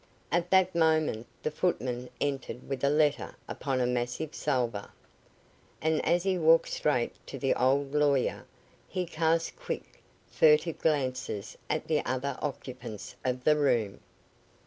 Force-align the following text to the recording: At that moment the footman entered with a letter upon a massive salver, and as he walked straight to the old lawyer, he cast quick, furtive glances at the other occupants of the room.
At 0.31 0.49
that 0.49 0.73
moment 0.73 1.27
the 1.43 1.51
footman 1.51 2.09
entered 2.19 2.67
with 2.67 2.83
a 2.83 2.89
letter 2.89 3.35
upon 3.47 3.79
a 3.79 3.85
massive 3.85 4.33
salver, 4.33 4.89
and 5.79 6.03
as 6.03 6.23
he 6.23 6.39
walked 6.39 6.69
straight 6.69 7.13
to 7.27 7.37
the 7.37 7.53
old 7.53 7.93
lawyer, 7.93 8.47
he 8.87 9.05
cast 9.05 9.55
quick, 9.55 10.01
furtive 10.25 10.79
glances 10.79 11.55
at 11.69 11.85
the 11.87 12.03
other 12.03 12.35
occupants 12.41 13.15
of 13.23 13.43
the 13.43 13.55
room. 13.55 13.99